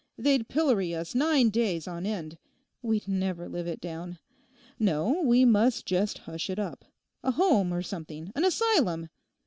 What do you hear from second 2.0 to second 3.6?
end. We'd never